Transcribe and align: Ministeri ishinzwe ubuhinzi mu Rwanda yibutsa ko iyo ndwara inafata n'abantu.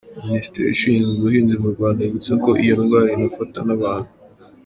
Ministeri 0.25 0.67
ishinzwe 0.75 1.11
ubuhinzi 1.19 1.55
mu 1.63 1.69
Rwanda 1.75 1.99
yibutsa 2.01 2.33
ko 2.43 2.49
iyo 2.63 2.73
ndwara 2.81 3.09
inafata 3.15 3.57
n'abantu. 3.67 4.09